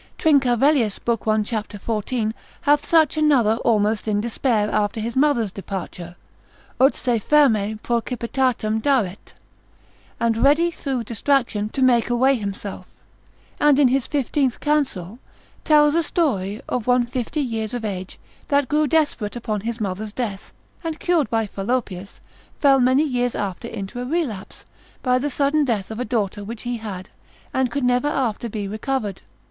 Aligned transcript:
Trincavellius, 0.17 0.99
l. 1.07 1.13
1. 1.15 1.45
c. 1.45 1.55
14. 1.77 2.33
hath 2.61 2.83
such 2.87 3.17
another, 3.17 3.57
almost 3.57 4.07
in 4.07 4.19
despair, 4.19 4.67
after 4.71 4.99
his 4.99 5.15
mother's 5.15 5.51
departure, 5.51 6.15
ut 6.79 6.95
se 6.95 7.19
ferme 7.19 7.77
proecipitatem 7.83 8.81
daret; 8.81 9.35
and 10.19 10.37
ready 10.37 10.71
through 10.71 11.03
distraction 11.03 11.69
to 11.69 11.83
make 11.83 12.09
away 12.09 12.33
himself: 12.35 12.87
and 13.59 13.77
in 13.77 13.89
his 13.89 14.07
Fifteenth 14.07 14.59
counsel, 14.59 15.19
tells 15.63 15.93
a 15.93 16.01
story 16.01 16.59
of 16.67 16.87
one 16.87 17.05
fifty 17.05 17.39
years 17.41 17.75
of 17.75 17.85
age, 17.85 18.17
that 18.47 18.67
grew 18.67 18.87
desperate 18.87 19.35
upon 19.35 19.61
his 19.61 19.79
mother's 19.79 20.11
death; 20.11 20.51
and 20.83 20.99
cured 20.99 21.29
by 21.29 21.45
Fallopius, 21.45 22.19
fell 22.59 22.79
many 22.79 23.03
years 23.03 23.35
after 23.35 23.67
into 23.67 24.01
a 24.01 24.05
relapse, 24.05 24.65
by 25.03 25.19
the 25.19 25.29
sudden 25.29 25.63
death 25.63 25.91
of 25.91 25.99
a 25.99 26.05
daughter 26.05 26.43
which 26.43 26.63
he 26.63 26.77
had, 26.77 27.11
and 27.53 27.69
could 27.69 27.83
never 27.83 28.07
after 28.07 28.49
be 28.49 28.67
recovered. 28.67 29.21